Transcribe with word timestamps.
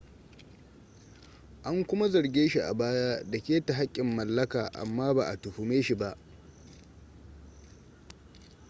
an 1.67 1.83
kuma 1.87 2.09
zarge 2.09 2.47
shi 2.49 2.59
a 2.59 2.73
baya 2.73 3.23
da 3.31 3.39
keta 3.39 3.73
haƙƙin 3.73 4.15
mallaka 4.15 4.65
amma 4.73 5.13
ba 5.13 5.25
a 5.27 5.37
tuhume 5.41 5.83
shi 5.83 5.95
ba 5.95 6.17